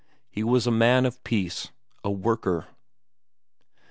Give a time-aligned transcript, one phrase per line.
[0.31, 1.69] He was a man of peace,
[2.03, 2.65] a worker.